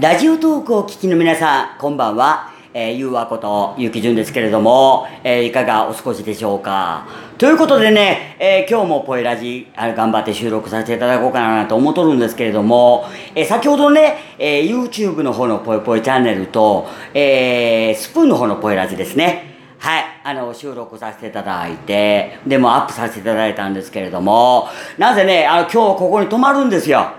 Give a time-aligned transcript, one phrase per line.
[0.00, 2.52] ラジオトークを聞きの皆さん、こんばんは。
[2.72, 7.08] えー、ゆうわことゆうきじゅんですけれども、えー、いかがお過ごしでしょうか。
[7.36, 19.56] ということでね、えー、今日もポエラジ、あ頑張って収録させていただこうかなと思っとるんですけれども、えー、先ほどね、えー、YouTube の方のぽいぽいチャンネルと、えー、スプーンの方のポエラジですね。
[19.80, 27.17] はい、あの、収録させていただいて、でもアップさせていただいたんですけれども、なぜね、あの、今日ここに泊まるんですよ。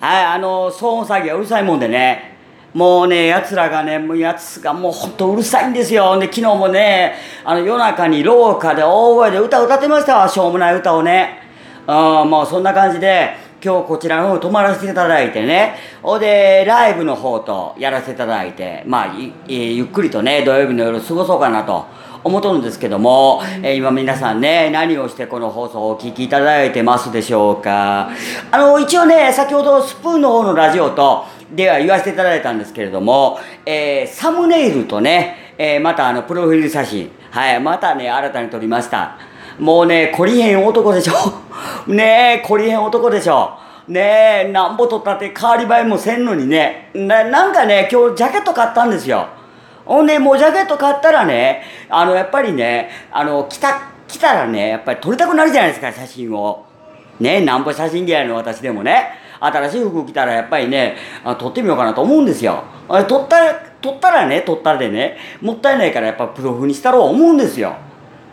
[0.00, 2.32] はい、あの、騒音作業うるさいもんでね、
[2.72, 6.18] もうね、奴らがね、もう奴がもうほんとうるさいんですよ。
[6.18, 11.42] で、昨日もね、あの夜中に廊下で大声で歌歌ってましたわ、しょうもない歌をね。
[11.86, 19.14] うん、もうそんな感じで、今日こちらの方泊まらせていただいてね、ほで、ライブの方とやらせていただいて、まあ、
[19.46, 21.84] ゆっくりとね、土曜日の夜過ごそうかなと。
[22.22, 28.10] 思っとるんですけども、えー、今皆さんね、何をしてこの放送をお聞きいただいてますでしょうか。
[28.50, 39.16] あの、一応ね、先ほどスプーンの方のラジオと、では言わせていただいたんですけれども、えー、サムネイルとね、えー、またあの、プロフィール写真、はい、またね、新たに撮りました。
[39.58, 41.12] もうね、懲りへん男でしょ。
[41.90, 43.52] ねえ、懲りへん男でしょ。
[43.88, 46.90] ねえ、なんぼ撮ったって変わり映えもせんのにね。
[46.94, 49.26] ななんかね、今日ジャケット買ったんですよ。
[49.90, 56.64] ほんで、もうジャケット買ったらね、あの、やっぱりね、あの、来た、来たらね、やっぱり撮りたくなるじゃないですか、写真を。
[57.18, 59.08] ね、なんぼ写真嫌いの私でもね、
[59.40, 62.62] 新しい服着たらやっぱりね、あ撮ってみようかなと思うんですよ。
[62.88, 63.52] あ撮ったら、
[63.82, 67.74] 撮ったらね、撮ったらでね、もったいないからやっぱプロフにしたろう思うんですよ。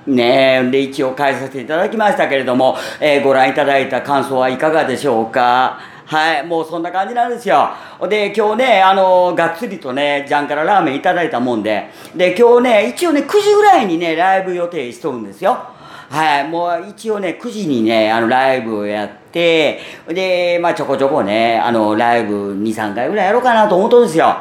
[0.05, 5.79] ねえ、で、一応返させていただきましたけれども、えー、ご覧いただいた感想はいかがでしょうか？
[6.07, 7.69] はい、もうそんな感じなんですよ。
[8.07, 15.57] で、今日ね、あの、がっつりとね、ジャンからラーメンいただいたもんで、で、今日ね、一応ね、9時ぐらいにね、ライブ予定しとるんですよ。
[16.09, 24.33] はい、もう一応ね、9時にね、あの、ライブをやって、で、まあちょこちょこね、あの、ライブ2、3回ぐらいやろうかなと思っとるんですよ。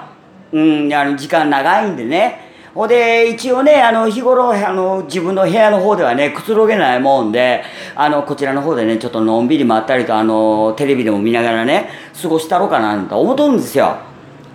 [0.53, 2.46] うん、あの、時間長いんでね。
[2.77, 7.65] ほで、一応ね、あの、日頃、あの、自分の部屋の方ではね、くつろげないもんで、
[7.95, 11.89] あの、こちらの方でね、ちょっとのんびりまったりと、あの、テレビでも見ながらね、
[12.21, 13.97] 過ごしたろうかなと思っとるんですよ。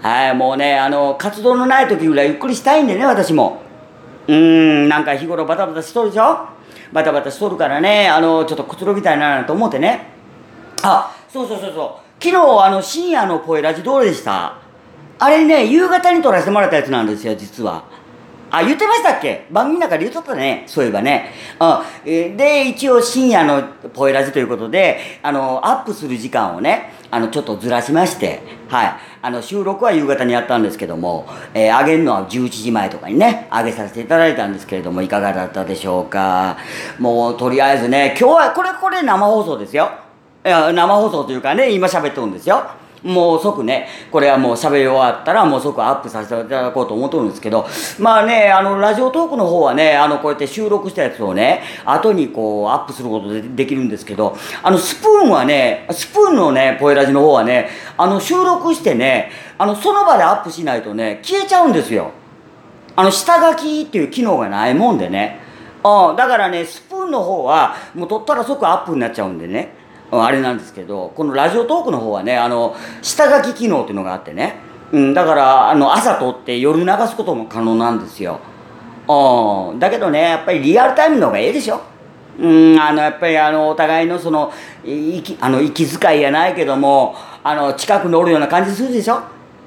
[0.04, 3.64] はい、もうね、あの、活動のない時ぐらいゆっくりしたいんでね、私も。
[4.28, 6.46] うーん、なんか日頃バタバタしとるでしょ？
[6.94, 10.06] バタバタしとるからね、あの、ちょっとくつろぎたいなと思ってね。
[10.84, 12.24] あ、そうそうそうそう。
[12.24, 14.58] 昨日、あの、深夜の声ラジどうでした？
[15.18, 17.90] あれね、夕方に撮らせてもらったやつなんですよ、実は。
[18.52, 19.48] あ、言ってましたっけ？
[19.50, 20.66] 番組の中で言っとったね。
[20.68, 21.32] そういえばね。
[22.06, 22.38] うん。
[22.38, 23.64] で、一応深夜の
[23.94, 28.94] ポエラジということで、あの、アップする時間をね、あの、ちょっとずらしまして、はい。
[29.22, 36.58] あの、収録は夕方にやったんですけども、えー、上げるのは11時前とかにね、上げさせていただいたんですけれども、いかがだったでしょうか？
[37.00, 39.92] もう、とりあえずね、今日は、これ、これ生放送ですよ。
[40.44, 42.66] いや、生放送というかね、今喋っとるんですよ。
[43.04, 47.68] もう即ね、これはもう喋り終わったらもう即アップさせていただこうと思ってるんですけど、
[48.00, 62.12] まあね、あの、ラジオトークの方はね、あの、こうやって収録したやつをね、後にこう、アップすることでできるんですけど、あの、スプーンはね、スプーンのね、ポエラジの方はね、あの、収録してね、あの、その場でアップしないとね、消えちゃうんですよ。
[62.96, 65.40] あの、下書きっていう機能がないもんでね。
[65.84, 69.81] うん、だからね、スプーンの方は、もう撮ったら即アップになっちゃうんでね。
[70.12, 74.56] あれなんですけどこのラジオトークの方はねあの下書き機能っていうのがあってね、
[74.92, 78.40] うん、だからあの朝撮って夜流すことも可能なんですよ。
[79.08, 81.82] うんだけどねやっぱりリアルタイムの方がええでしょ。
[82.40, 84.52] うんあのやっぱりあのお互いのその
[84.84, 89.22] 息あの息遣いやないけどもあの近くにおるような感じするでしょ。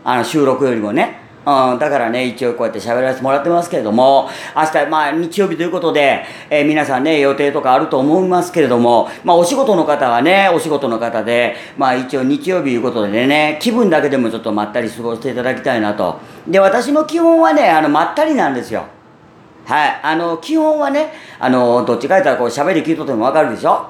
[0.05, 1.24] あの収録よりもね。
[1.47, 16.19] うん、だからね、一応こうやって喋らせてもらってますけれども、明日、まあ日曜日ということで、えー、皆さんね、予定とかあると思いますけれども、まあお仕事の方はね、お仕事の方で、まあ一応日曜日いうことでね、気分だけでもちょっとまったり過ごしていただきたいなと。
[16.49, 18.85] で、私の基本はね、あの、まったりなんですよ。
[19.67, 20.01] はい。
[20.03, 23.87] あの、基本はね、あの、どっちか言ったらこう喋り聞いとってもわかるでしょ？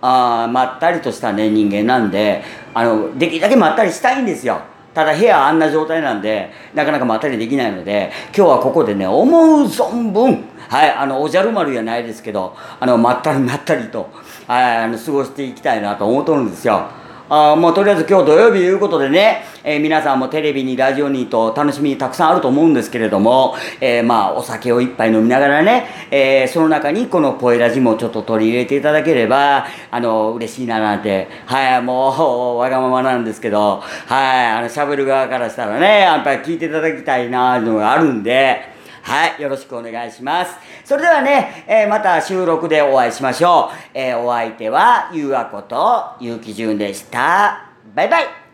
[0.00, 2.42] あまったりとしたね、人間なんで、
[2.72, 4.60] あの、できるだけまったりしたいんですよ。
[4.94, 14.10] ただ部屋あんな状態なんで、なかなかまったりできないので、今日はここでね、思う存分、はい、あの、おじゃる丸やないですけど、あの、まったりまったりと、
[14.46, 16.88] はい、あの、過ごしていきたいなと思うとるんですよ。
[17.30, 38.77] あもうとりあえず今日土曜日ということでね、えー、皆さんもテレビにラジオにと楽しみたくさんあると思うんですけれども、えー、まあお酒を一杯飲みながらね、えー、その中にこのポエラジもちょっと取り入れていただければ、あの、嬉しいななんて、はい、もうわがままなんですけど、はい、あの、喋る側からしたらね、やっぱり聞いていただきたいなというのがあるんで、
[39.08, 40.54] はい、よろしくお願いします。
[40.84, 43.76] それではね、えー、また収録でお会いしましょう。
[43.94, 47.70] えー、お相手は、ゆうあこと、ゆうきじゅんでした。
[47.94, 48.47] バイバイ